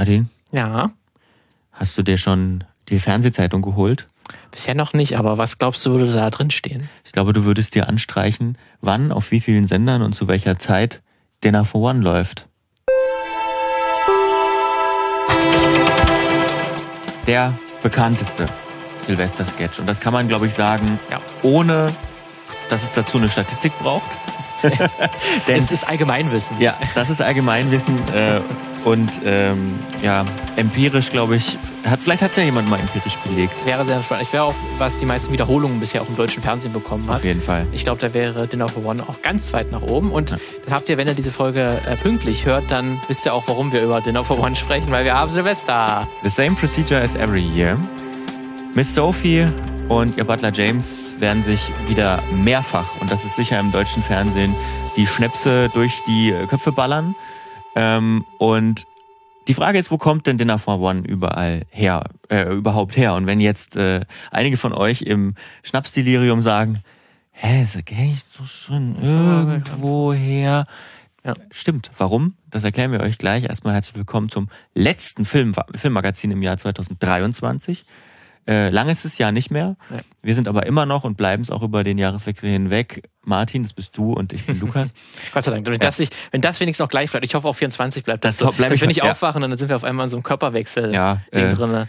[0.00, 0.92] Martin, Ja,
[1.72, 4.08] hast du dir schon die Fernsehzeitung geholt?
[4.50, 6.88] bisher noch nicht, aber was glaubst du, würde da drin stehen?
[7.04, 11.02] Ich glaube, du würdest dir anstreichen, wann, auf wie vielen Sendern und zu welcher Zeit
[11.44, 12.48] Dinner for One läuft.
[17.26, 18.46] Der bekannteste
[19.06, 19.80] Silvester-Sketch.
[19.80, 21.20] Und das kann man, glaube ich, sagen, Ja.
[21.42, 21.94] ohne
[22.70, 24.18] dass es dazu eine Statistik braucht.
[25.48, 26.60] Denn Es ist Allgemeinwissen.
[26.60, 28.40] ja, das ist Allgemeinwissen äh,
[28.84, 30.24] und ähm, ja,
[30.56, 33.64] empirisch, glaube ich, hat vielleicht hat es ja jemand mal empirisch belegt.
[33.66, 34.26] Wäre sehr spannend.
[34.26, 37.16] Ich wäre auch, was die meisten Wiederholungen bisher auch im deutschen Fernsehen bekommen hat.
[37.16, 37.66] Auf jeden Fall.
[37.72, 40.10] Ich glaube, da wäre Dinner for One auch ganz weit nach oben.
[40.12, 40.36] Und Ja.
[40.64, 43.72] das habt ihr, wenn ihr diese Folge äh, pünktlich hört, dann wisst ihr auch, warum
[43.72, 46.08] wir über Dinner for One sprechen, weil wir haben Silvester.
[46.22, 47.78] The same procedure as every year.
[48.74, 49.46] Miss Sophie
[49.90, 54.54] und ihr Butler James werden sich wieder mehrfach, und das ist sicher im deutschen Fernsehen,
[54.96, 57.16] die Schnäpse durch die Köpfe ballern.
[57.74, 58.86] Ähm, und
[59.48, 63.14] die Frage ist, wo kommt denn Dinner for One überall her, äh, überhaupt her?
[63.14, 65.34] Und wenn jetzt äh, einige von euch im
[65.64, 66.78] Schnapsdelirium sagen,
[67.32, 70.66] hä, kenne ich so schon irgendwo her.
[71.24, 71.34] Ja.
[71.50, 71.90] Stimmt.
[71.98, 72.34] Warum?
[72.48, 73.42] Das erklären wir euch gleich.
[73.42, 77.84] Erstmal herzlich willkommen zum letzten Film, Filmmagazin im Jahr 2023.
[78.48, 79.76] Äh, lang ist es ja nicht mehr.
[79.90, 80.00] Ja.
[80.22, 83.08] Wir sind aber immer noch und bleiben es auch über den Jahreswechsel hinweg.
[83.22, 84.92] Martin, das bist du und ich bin Lukas.
[85.32, 85.66] Gott sei Dank.
[85.66, 88.38] Wenn, das nicht, wenn das wenigstens noch gleich bleibt, ich hoffe auf 24 bleibt das,
[88.38, 88.52] Das so.
[88.56, 89.10] bleib dass ich- wir nicht ja.
[89.10, 91.88] aufwachen und dann sind wir auf einmal in so einem Körperwechsel Ja, äh, drinne.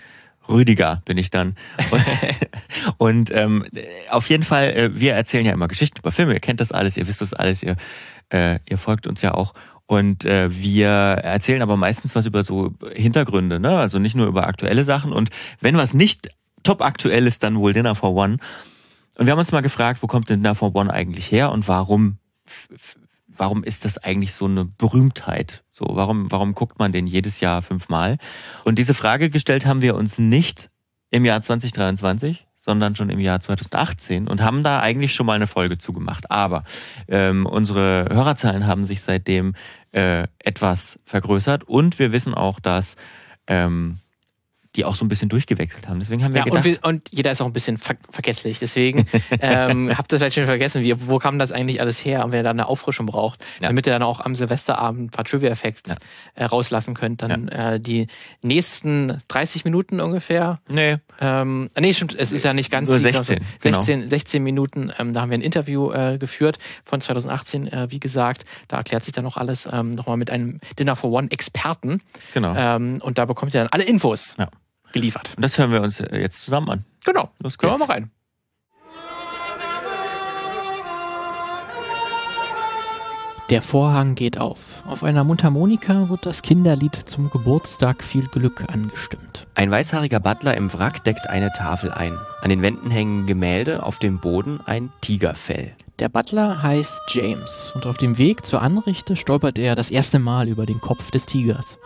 [0.50, 1.56] Rüdiger bin ich dann.
[1.92, 3.66] Und, und ähm,
[4.10, 6.34] auf jeden Fall, äh, wir erzählen ja immer Geschichten über Filme.
[6.34, 7.76] Ihr kennt das alles, ihr wisst das alles, ihr,
[8.30, 9.54] äh, ihr folgt uns ja auch.
[9.86, 13.78] Und äh, wir erzählen aber meistens was über so Hintergründe, ne?
[13.78, 15.12] Also nicht nur über aktuelle Sachen.
[15.14, 15.30] Und
[15.60, 16.30] wenn was nicht
[16.64, 18.38] top aktuell ist, dann wohl Dinner for One.
[19.17, 21.67] Und wir haben uns mal gefragt, wo kommt denn Dinner for One eigentlich her und
[21.67, 22.17] warum,
[23.28, 25.64] warum ist das eigentlich so eine Berühmtheit?
[25.72, 28.17] So, warum, warum guckt man den jedes Jahr fünfmal?
[28.64, 30.70] Und diese Frage gestellt haben wir uns nicht
[31.09, 35.48] im Jahr 2023, sondern schon im Jahr 2018 und haben da eigentlich schon mal eine
[35.48, 36.30] Folge zugemacht.
[36.30, 36.64] Aber
[37.08, 39.55] ähm, unsere Hörerzahlen haben sich seitdem
[39.92, 42.98] äh, etwas vergrößert und wir wissen auch, dass
[43.48, 43.98] ähm,
[44.76, 45.99] die auch so ein bisschen durchgewechselt haben.
[45.99, 48.59] Deswegen haben wir Ja, gedacht, und, wir, und jeder ist auch ein bisschen ver vergesslich.
[48.59, 49.05] Deswegen
[49.42, 52.23] ähm, habt ihr vielleicht schon vergessen, wie, wo kam das eigentlich alles her?
[52.23, 53.67] Und wenn ihr dann eine Auffrischung braucht, Ja.
[53.67, 55.98] damit ihr dann auch am Silvesterabend ein paar Trivia-Effekte Ja.
[56.36, 58.08] äh, rauslassen könnt, dann äh, die
[58.43, 60.60] nächsten 30 Minuten ungefähr.
[60.67, 63.77] nee, Ähm, nee, stimmt, es ist ja nicht ganz Nur die- 16, genau.
[63.81, 64.92] 16, 16 Minuten.
[64.98, 68.45] Ähm, da haben wir ein Interview äh, geführt von 2018, äh, wie gesagt.
[68.67, 72.02] Da erklärt sich dann noch alles ähm, nochmal mit einem Dinner for One Experten.
[72.33, 72.54] genau.
[72.55, 74.49] Ähm, und da bekommt ihr dann alle Infos Ja.
[74.92, 75.34] Geliefert.
[75.36, 76.86] Und das hören wir uns äh, jetzt zusammen an.
[77.06, 77.30] Genau.
[77.40, 78.12] Los Können wir mal rein.
[83.52, 84.82] Der Vorhang geht auf.
[84.88, 89.46] Auf einer Mundharmonika wird das Kinderlied zum Geburtstag viel Glück angestimmt.
[89.56, 92.18] Ein weißhaariger Butler im Wrack deckt eine Tafel ein.
[92.42, 95.73] An den Wänden hängen Gemälde, auf dem Boden ein Tigerfell.
[96.00, 100.48] Der Butler heißt James und auf dem Weg zur Anrichte stolpert er das erste Mal
[100.48, 101.78] über den Kopf des Tigers.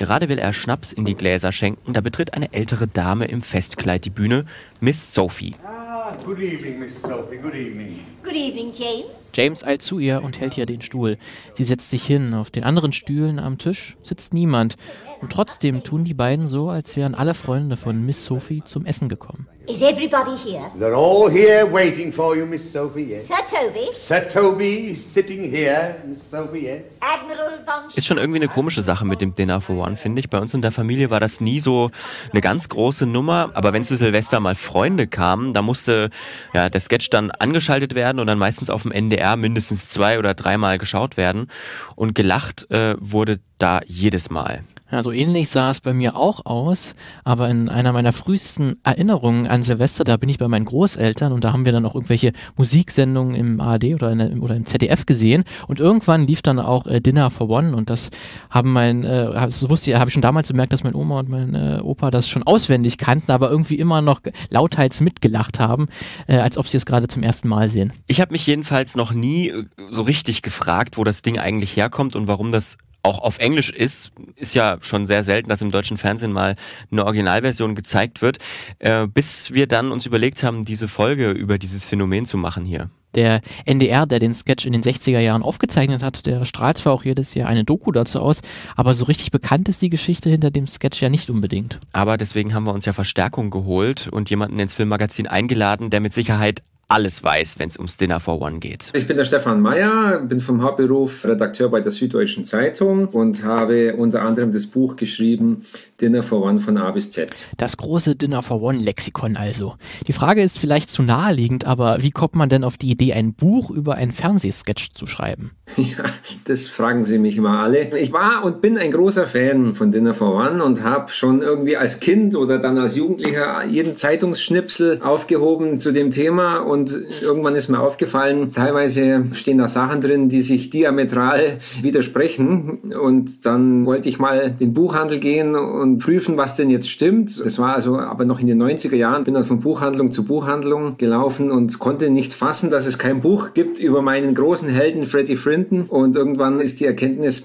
[0.00, 4.06] Gerade will er Schnaps in die Gläser schenken, da betritt eine ältere Dame im Festkleid
[4.06, 4.46] die Bühne,
[4.80, 5.56] Miss Sophie.
[5.62, 7.36] Ah, good evening, Miss Sophie.
[7.36, 7.98] Good evening.
[8.22, 9.30] Good evening, James.
[9.34, 11.18] James eilt zu ihr und hält ihr den Stuhl.
[11.52, 12.32] Sie setzt sich hin.
[12.32, 14.78] Auf den anderen Stühlen am Tisch sitzt niemand.
[15.20, 19.10] Und trotzdem tun die beiden so, als wären alle Freunde von Miss Sophie zum Essen
[19.10, 19.48] gekommen.
[19.68, 20.70] Is everybody here?
[20.78, 23.28] They're all here waiting for you, Miss Sophie, yes.
[23.28, 26.98] Sir Toby, Sir Toby is sitting here, Miss Sophie, yes.
[27.00, 30.30] Admiral von Ist schon irgendwie eine komische Sache mit dem Dinner for One, finde ich.
[30.30, 31.90] Bei uns in der Familie war das nie so
[32.32, 33.50] eine ganz große Nummer.
[33.54, 36.10] Aber wenn zu Silvester mal Freunde kamen, da musste
[36.54, 40.34] ja der Sketch dann angeschaltet werden und dann meistens auf dem NDR mindestens zwei oder
[40.34, 41.48] dreimal geschaut werden.
[41.96, 44.64] Und gelacht äh, wurde da jedes Mal.
[44.92, 49.46] Ja, so ähnlich sah es bei mir auch aus, aber in einer meiner frühesten Erinnerungen
[49.46, 52.32] an Silvester, da bin ich bei meinen Großeltern und da haben wir dann auch irgendwelche
[52.56, 56.86] Musiksendungen im ARD oder, in, der- oder im ZDF gesehen und irgendwann lief dann auch
[56.88, 58.10] äh, Dinner for One und das
[58.50, 61.28] haben mein, äh, das wusste ich, habe ich schon damals bemerkt, dass mein Oma und
[61.28, 65.86] mein äh, Opa das schon auswendig kannten, aber irgendwie immer noch lauthals mitgelacht haben,
[66.26, 67.92] äh, als ob sie es gerade zum ersten Mal sehen.
[68.08, 72.16] Ich habe mich jedenfalls noch nie äh, so richtig gefragt, wo das Ding eigentlich herkommt
[72.16, 74.12] und warum das auch auf Englisch ist.
[74.36, 76.56] Ist ja schon sehr selten, dass im deutschen Fernsehen mal
[76.90, 78.38] eine Originalversion gezeigt wird,
[78.78, 82.90] äh, bis wir dann uns überlegt haben, diese Folge über dieses Phänomen zu machen hier.
[83.14, 87.04] Der NDR, der den Sketch in den 60er Jahren aufgezeichnet hat, der strahlt zwar auch
[87.04, 88.40] jedes Jahr eine Doku dazu aus,
[88.76, 91.80] aber so richtig bekannt ist die Geschichte hinter dem Sketch ja nicht unbedingt.
[91.92, 96.14] Aber deswegen haben wir uns ja Verstärkung geholt und jemanden ins Filmmagazin eingeladen, der mit
[96.14, 98.90] Sicherheit alles weiß, wenn es ums Dinner for One geht.
[98.94, 103.94] Ich bin der Stefan Meyer, bin vom Hauptberuf Redakteur bei der Süddeutschen Zeitung und habe
[103.96, 105.62] unter anderem das Buch geschrieben
[106.00, 107.46] Dinner for One von A bis Z.
[107.56, 109.76] Das große Dinner for One Lexikon also.
[110.08, 113.34] Die Frage ist vielleicht zu naheliegend, aber wie kommt man denn auf die Idee, ein
[113.34, 115.52] Buch über einen Fernsehsketch zu schreiben?
[115.76, 116.04] Ja,
[116.44, 117.96] das fragen Sie mich immer alle.
[117.96, 121.76] Ich war und bin ein großer Fan von Dinner for One und habe schon irgendwie
[121.76, 126.79] als Kind oder dann als Jugendlicher jeden Zeitungsschnipsel aufgehoben zu dem Thema und
[127.22, 133.84] irgendwann ist mir aufgefallen, teilweise stehen da Sachen drin, die sich diametral widersprechen und dann
[133.86, 137.44] wollte ich mal in den Buchhandel gehen und prüfen, was denn jetzt stimmt.
[137.44, 140.96] Das war also aber noch in den 90er Jahren, bin dann von Buchhandlung zu Buchhandlung
[140.96, 145.36] gelaufen und konnte nicht fassen, dass es kein Buch gibt über meinen großen Helden Freddie
[145.36, 147.44] Frinton und irgendwann ist die Erkenntnis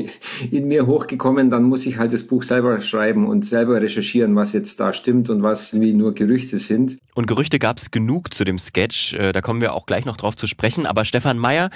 [0.50, 4.52] in mir hochgekommen, dann muss ich halt das Buch selber schreiben und selber recherchieren, was
[4.52, 6.98] jetzt da stimmt und was wie nur Gerüchte sind.
[7.14, 10.16] Und Gerüchte gab es genug zu dem Sketch, äh, da kommen wir auch gleich noch
[10.16, 11.70] drauf zu sprechen, aber Stefan Meyer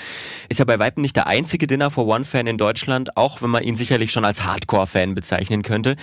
[0.48, 3.50] ist ja bei weitem nicht der einzige Dinner for One Fan in Deutschland, auch wenn
[3.50, 5.96] man ihn sicherlich schon als Hardcore-Fan bezeichnen könnte.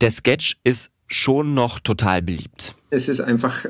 [0.00, 2.76] Der Sketch ist schon noch total beliebt.
[2.90, 3.64] Es ist einfach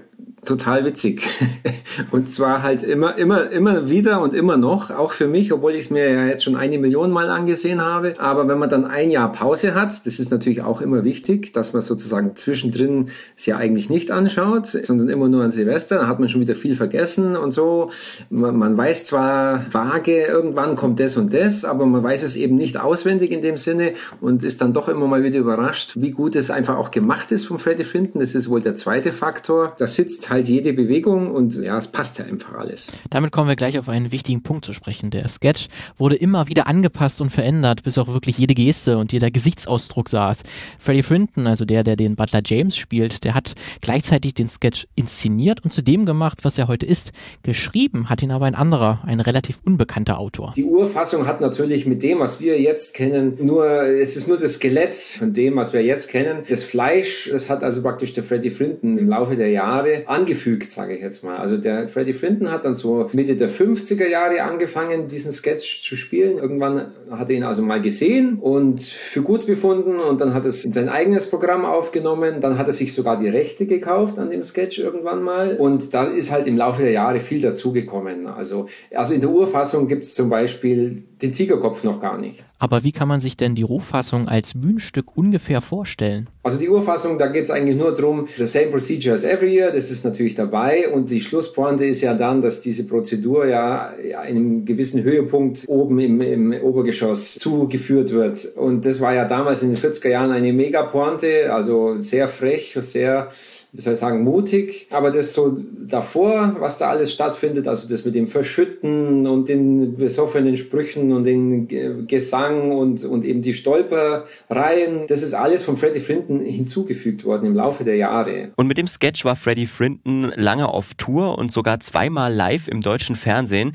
[0.49, 1.27] total witzig.
[2.11, 5.85] und zwar halt immer, immer, immer wieder und immer noch, auch für mich, obwohl ich
[5.87, 8.15] es mir ja jetzt schon eine Million Mal angesehen habe.
[8.19, 11.73] Aber wenn man dann ein Jahr Pause hat, das ist natürlich auch immer wichtig, dass
[11.73, 16.19] man sozusagen zwischendrin es ja eigentlich nicht anschaut, sondern immer nur an Silvester, dann hat
[16.19, 17.91] man schon wieder viel vergessen und so.
[18.31, 22.57] Man, man weiß zwar vage, irgendwann kommt das und das, aber man weiß es eben
[22.57, 26.37] nicht auswendig in dem Sinne und ist dann doch immer mal wieder überrascht, wie gut
[26.37, 28.21] es einfach auch gemacht ist von Freddy Finton.
[28.21, 29.75] Das ist wohl der zweite Faktor.
[29.77, 32.93] Da sitzt halt jede Bewegung und ja, es passt ja einfach alles.
[33.11, 35.11] Damit kommen wir gleich auf einen wichtigen Punkt zu sprechen.
[35.11, 39.31] Der Sketch wurde immer wieder angepasst und verändert, bis auch wirklich jede Geste und jeder
[39.31, 40.43] Gesichtsausdruck saß.
[40.79, 45.65] Freddie Frinton, also der, der den Butler James spielt, der hat gleichzeitig den Sketch inszeniert
[45.65, 47.13] und zu dem gemacht, was er heute ist.
[47.43, 50.53] Geschrieben hat ihn aber ein anderer, ein relativ unbekannter Autor.
[50.57, 54.55] Die Urfassung hat natürlich mit dem, was wir jetzt kennen, nur, es ist nur das
[54.55, 56.39] Skelett von dem, was wir jetzt kennen.
[56.49, 60.95] Das Fleisch, das hat also praktisch der Freddie Frinton im Laufe der Jahre angefügt, sage
[60.95, 61.39] ich jetzt mal.
[61.39, 65.97] Also der Freddie Frinton hat dann so Mitte der 50er Jahre angefangen, diesen Sketch zu
[65.97, 66.37] spielen.
[66.37, 70.51] Irgendwann hat er ihn also mal gesehen und für gut befunden und dann hat er
[70.51, 72.41] es in sein eigenes Programm aufgenommen.
[72.41, 76.05] Dann hat er sich sogar die Rechte gekauft an dem Sketch irgendwann mal und da
[76.05, 78.27] ist halt im Laufe der Jahre viel dazugekommen.
[78.27, 82.45] Also, also in der Urfassung gibt es zum Beispiel den Tigerkopf noch gar nicht.
[82.59, 86.29] Aber wie kann man sich denn die Rohfassung als Bühnenstück ungefähr vorstellen?
[86.43, 89.71] Also die Urfassung, da geht es eigentlich nur darum, the same procedure as every year,
[89.71, 94.65] das ist natürlich dabei und die Schlusspointe ist ja dann, dass diese Prozedur ja einem
[94.65, 98.45] gewissen Höhepunkt oben im, im Obergeschoss zugeführt wird.
[98.57, 103.31] Und das war ja damals in den 40er Jahren eine Mega-Pointe, also sehr frech, sehr
[103.79, 104.89] wie soll ich sagen, mutig.
[104.91, 109.97] Aber das so davor, was da alles stattfindet, also das mit dem Verschütten und den
[109.97, 116.01] besoffenen Sprüchen und den Gesang und, und eben die Stolpereien, das ist alles von Freddie
[116.01, 118.49] Frinton hinzugefügt worden im Laufe der Jahre.
[118.57, 122.81] Und mit dem Sketch war Freddie Frinton lange auf Tour und sogar zweimal live im
[122.81, 123.75] deutschen Fernsehen.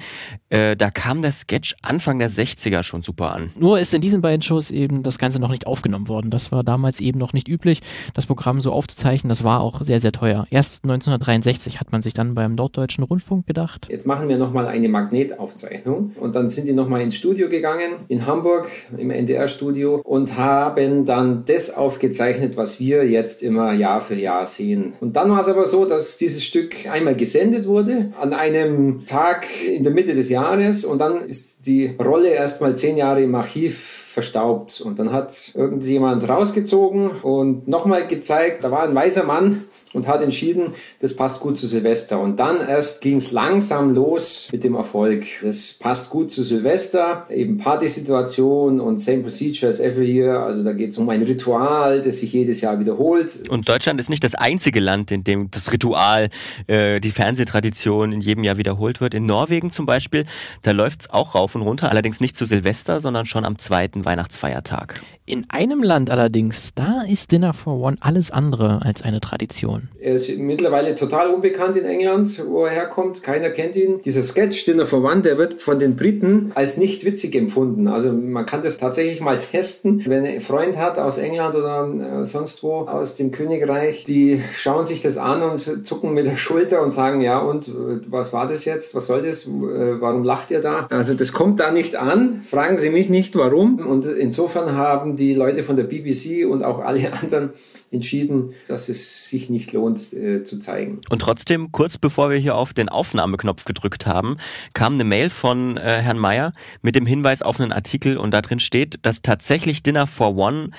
[0.50, 3.52] Äh, da kam der Sketch Anfang der 60er schon super an.
[3.56, 6.30] Nur ist in diesen beiden Shows eben das Ganze noch nicht aufgenommen worden.
[6.30, 7.80] Das war damals eben noch nicht üblich,
[8.14, 9.30] das Programm so aufzuzeichnen.
[9.30, 10.46] Das war auch sehr, sehr teuer.
[10.50, 13.88] Erst 1963 hat man sich dann beim Norddeutschen Rundfunk gedacht.
[13.90, 16.12] Jetzt machen wir nochmal eine Magnetaufzeichnung.
[16.20, 18.68] Und dann sind die nochmal ins Studio gegangen, in Hamburg,
[18.98, 24.94] im NDR-Studio, und haben dann das aufgezeichnet, was wir jetzt immer Jahr für Jahr sehen.
[25.00, 29.48] Und dann war es aber so, dass dieses Stück einmal gesendet wurde, an einem Tag
[29.66, 34.04] in der Mitte des Jahres, und dann ist die Rolle erstmal zehn Jahre im Archiv
[34.14, 34.82] verstaubt.
[34.82, 40.22] Und dann hat irgendjemand rausgezogen und nochmal gezeigt, da war ein weißer Mann und hat
[40.22, 42.20] entschieden, das passt gut zu Silvester.
[42.20, 45.26] Und dann erst ging es langsam los mit dem Erfolg.
[45.42, 50.40] Das passt gut zu Silvester, eben Partysituation und same procedure as every year.
[50.40, 53.44] Also da geht es um ein Ritual, das sich jedes Jahr wiederholt.
[53.50, 56.30] Und Deutschland ist nicht das einzige Land, in dem das Ritual,
[56.68, 59.14] äh, die Fernsehtradition in jedem Jahr wiederholt wird.
[59.14, 60.26] In Norwegen zum Beispiel,
[60.64, 64.06] da läuft es auch rauf und runter, allerdings nicht zu Silvester, sondern schon am zweiten
[64.06, 65.02] Weihnachtsfeiertag.
[65.26, 69.83] In einem Land allerdings, da ist Dinner for One alles andere als eine Tradition.
[70.00, 73.24] Er ist mittlerweile total unbekannt in England, wo er herkommt.
[73.24, 74.02] Keiner kennt ihn.
[74.02, 77.88] Dieser Sketch Dinner for One, der wird von den Briten als nicht witzig empfunden.
[77.88, 80.04] Also man kann das tatsächlich mal testen.
[80.06, 84.86] Wenn ein Freund hat aus England oder äh, sonst wo aus dem Königreich, die schauen
[84.86, 87.72] sich das an und zucken mit der Schulter und sagen, ja und
[88.10, 88.96] was war das jetzt?
[88.96, 89.48] Was soll das?
[89.50, 90.88] Warum lacht ihr da?
[90.90, 92.42] Also das kommt da nicht an.
[92.44, 93.80] Fragen Sie mich nicht warum.
[93.80, 97.52] Und insofern haben die Leute von der BBC und auch alle anderen
[97.94, 101.02] entschieden, dass es sich nicht lohnt äh, zu zeigen.
[101.10, 104.38] Und trotzdem, kurz bevor wir hier auf den Aufnahmeknopf gedrückt haben,
[104.74, 108.42] kam eine Mail von äh, Herrn Meyer mit dem Hinweis auf einen Artikel und da
[108.42, 110.72] drin steht, dass tatsächlich Dinner for One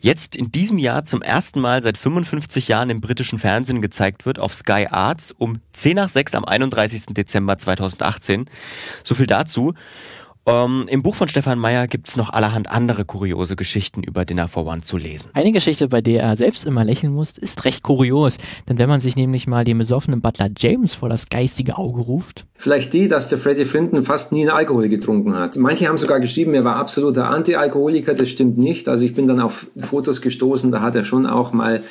[0.00, 4.38] jetzt in diesem Jahr zum ersten Mal seit 55 Jahren im britischen Fernsehen gezeigt wird
[4.38, 7.06] auf Sky Arts um 10 nach 6 am 31.
[7.10, 8.46] Dezember 2018.
[9.04, 9.74] So viel dazu.
[10.48, 14.48] Ähm, Im Buch von Stefan Meyer gibt es noch allerhand andere kuriose Geschichten über Dinner
[14.48, 15.28] for One zu lesen.
[15.34, 18.38] Eine Geschichte, bei der er selbst immer lächeln muss, ist recht kurios.
[18.66, 22.46] Denn wenn man sich nämlich mal den besoffenen Butler James vor das geistige Auge ruft.
[22.56, 25.56] Vielleicht die, dass der Freddie Frinton fast nie einen Alkohol getrunken hat.
[25.58, 28.14] Manche haben sogar geschrieben, er war absoluter Anti-Alkoholiker.
[28.14, 28.88] Das stimmt nicht.
[28.88, 31.82] Also ich bin dann auf Fotos gestoßen, da hat er schon auch mal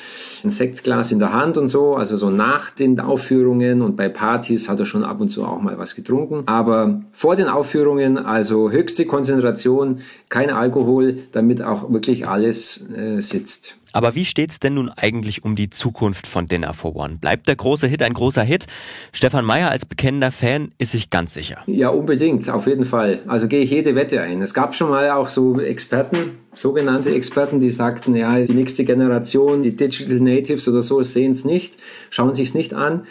[0.43, 1.95] ein Sektglas in der Hand und so.
[1.95, 5.61] Also so nach den Aufführungen und bei Partys hat er schon ab und zu auch
[5.61, 6.41] mal was getrunken.
[6.47, 9.99] Aber vor den Aufführungen, also also höchste Konzentration,
[10.29, 13.75] kein Alkohol, damit auch wirklich alles äh, sitzt.
[13.91, 17.17] Aber wie steht's denn nun eigentlich um die Zukunft von Dinner for One?
[17.19, 18.67] Bleibt der große Hit ein großer Hit?
[19.11, 21.57] Stefan Meyer als bekennender Fan ist sich ganz sicher.
[21.65, 23.19] Ja, unbedingt, auf jeden Fall.
[23.27, 24.41] Also gehe ich jede Wette ein.
[24.41, 29.61] Es gab schon mal auch so Experten, sogenannte Experten, die sagten, ja, die nächste Generation,
[29.61, 31.77] die Digital Natives oder so, sehen es nicht,
[32.11, 33.03] schauen sich es nicht an.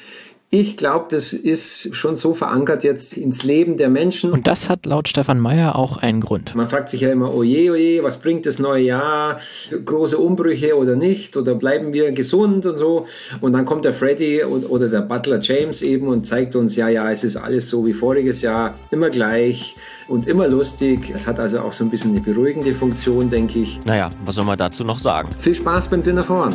[0.51, 4.31] Ich glaube, das ist schon so verankert jetzt ins Leben der Menschen.
[4.31, 6.55] Und das hat laut Stefan Meyer auch einen Grund.
[6.55, 9.41] Man fragt sich ja immer, oje, oje, was bringt das neue Jahr?
[9.85, 11.37] Große Umbrüche oder nicht?
[11.37, 13.07] Oder bleiben wir gesund und so?
[13.41, 17.11] Und dann kommt der Freddy oder der Butler James eben und zeigt uns, ja, ja,
[17.11, 19.75] es ist alles so wie voriges Jahr, immer gleich
[20.07, 21.11] und immer lustig.
[21.13, 23.81] Es hat also auch so ein bisschen eine beruhigende Funktion, denke ich.
[23.85, 25.29] Naja, was soll man dazu noch sagen?
[25.41, 26.49] Viel Spaß beim Dinner for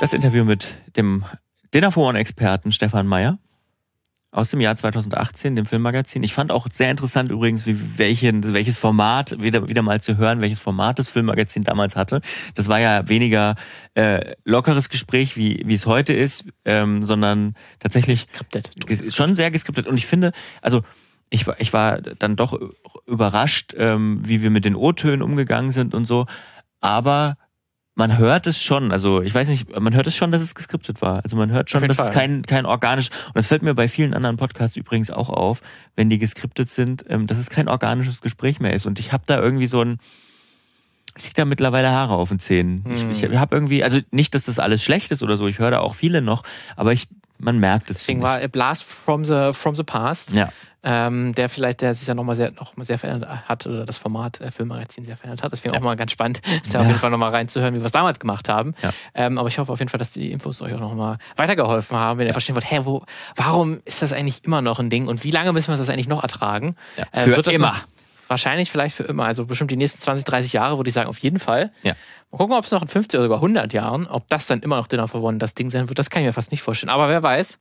[0.00, 1.26] Das Interview mit dem
[1.74, 3.38] Dinner for One-Experten Stefan Meyer
[4.30, 6.22] aus dem Jahr 2018, dem Filmmagazin.
[6.22, 10.40] Ich fand auch sehr interessant übrigens, wie, welche, welches Format, wieder, wieder mal zu hören,
[10.40, 12.22] welches Format das Filmmagazin damals hatte.
[12.54, 13.56] Das war ja weniger
[13.92, 18.26] äh, lockeres Gespräch, wie, wie es heute ist, ähm, sondern tatsächlich
[19.10, 19.86] schon sehr geskriptet.
[19.86, 20.80] Und ich finde, also
[21.28, 22.58] ich war, ich war dann doch
[23.06, 26.24] überrascht, ähm, wie wir mit den O-Tönen umgegangen sind und so.
[26.80, 27.36] Aber
[28.00, 31.02] man hört es schon, also ich weiß nicht, man hört es schon, dass es geskriptet
[31.02, 31.22] war.
[31.22, 32.08] Also man hört schon, dass Fall.
[32.08, 35.60] es kein, kein organisch, und das fällt mir bei vielen anderen Podcasts übrigens auch auf,
[35.96, 38.86] wenn die geskriptet sind, ähm, dass es kein organisches Gespräch mehr ist.
[38.86, 39.98] Und ich habe da irgendwie so ein,
[41.14, 42.84] ich krieg da mittlerweile Haare auf den Zähnen.
[42.86, 43.10] Hm.
[43.10, 45.70] Ich, ich habe irgendwie, also nicht, dass das alles schlecht ist oder so, ich höre
[45.70, 46.42] da auch viele noch,
[46.76, 47.06] aber ich
[47.40, 47.98] man merkt es.
[47.98, 50.48] Deswegen war A Blast from the, from the Past, ja.
[50.82, 54.40] ähm, der vielleicht, der sich ja nochmal sehr, noch sehr verändert hat oder das Format
[54.40, 55.52] äh, Filmmagazin sehr verändert hat.
[55.52, 55.80] Deswegen ja.
[55.80, 56.40] auch mal ganz spannend,
[56.72, 56.80] da ja.
[56.80, 58.74] auf jeden Fall nochmal reinzuhören, wie wir es damals gemacht haben.
[59.14, 62.18] Ähm, aber ich hoffe auf jeden Fall, dass die Infos euch auch nochmal weitergeholfen haben,
[62.18, 63.04] wenn ihr verstehen wollt, hä, wo,
[63.36, 66.08] warum ist das eigentlich immer noch ein Ding und wie lange müssen wir das eigentlich
[66.08, 66.76] noch ertragen?
[67.12, 67.72] Äh, Für immer.
[67.72, 67.84] Noch,
[68.30, 69.24] wahrscheinlich vielleicht für immer.
[69.24, 71.72] Also bestimmt die nächsten 20, 30 Jahre würde ich sagen, auf jeden Fall.
[71.82, 71.94] Ja.
[72.30, 74.76] Mal gucken, ob es noch in 50 oder sogar 100 Jahren, ob das dann immer
[74.76, 75.98] noch Dinner for One das Ding sein wird.
[75.98, 76.90] Das kann ich mir fast nicht vorstellen.
[76.90, 77.58] Aber wer weiß.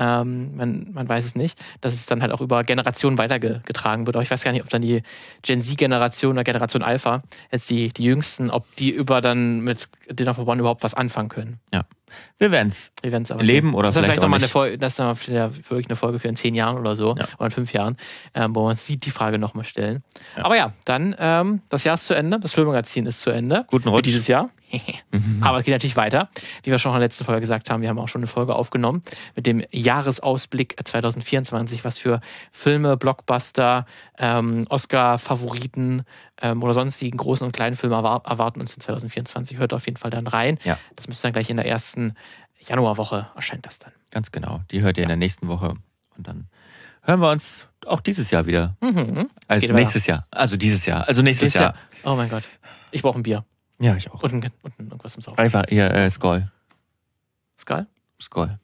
[0.00, 4.14] Ähm, man, man weiß es nicht, dass es dann halt auch über Generationen weitergetragen wird.
[4.14, 5.02] Aber ich weiß gar nicht, ob dann die
[5.42, 10.34] Gen Z-Generation oder Generation Alpha, jetzt die, die Jüngsten, ob die über dann mit Dinner
[10.34, 11.58] for One überhaupt was anfangen können.
[11.72, 11.84] Ja.
[12.38, 12.92] Wir werden es
[13.40, 16.18] leben oder das vielleicht, vielleicht auch mal eine Folge, Das ist dann wirklich eine Folge
[16.18, 17.24] für in zehn Jahren oder so ja.
[17.36, 17.96] oder in fünf Jahren,
[18.34, 20.02] ähm, wo wir uns die Frage nochmal stellen.
[20.36, 20.44] Ja.
[20.44, 23.64] Aber ja, dann ähm, das Jahr ist zu Ende, das Filmmagazin ist zu Ende.
[23.68, 24.06] Guten Rutsch.
[24.06, 24.50] Dieses Jahr.
[25.40, 26.28] Aber es geht natürlich weiter.
[26.62, 28.54] Wie wir schon in der letzten Folge gesagt haben, wir haben auch schon eine Folge
[28.54, 29.02] aufgenommen
[29.34, 32.20] mit dem Jahresausblick 2024, was für
[32.52, 33.86] Filme, Blockbuster,
[34.18, 36.02] ähm, Oscar-Favoriten
[36.40, 39.58] ähm, oder sonstigen großen und kleinen Filme erwarten uns in 2024.
[39.58, 40.58] Hört auf jeden Fall dann rein.
[40.64, 40.78] Ja.
[40.96, 42.14] Das müsste dann gleich in der ersten
[42.60, 43.92] Januarwoche erscheint das dann.
[44.10, 44.60] Ganz genau.
[44.70, 45.04] Die hört ihr ja.
[45.04, 45.74] in der nächsten Woche.
[46.16, 46.48] Und dann
[47.02, 48.76] hören wir uns auch dieses Jahr wieder.
[48.80, 49.30] Mhm.
[49.46, 50.26] Also nächstes Jahr.
[50.30, 51.06] Also dieses Jahr.
[51.08, 51.74] Also nächstes Jahr.
[51.74, 51.74] Jahr.
[52.04, 52.44] Oh mein Gott.
[52.90, 53.44] Ich brauche ein Bier.
[53.80, 54.22] Ja, ich auch.
[54.22, 54.32] Und,
[54.62, 55.38] und irgendwas zum Saufen.
[55.38, 56.50] Einfach, ihr, äh, Skoll.
[57.56, 57.86] Skoll?
[58.20, 58.58] Skoll.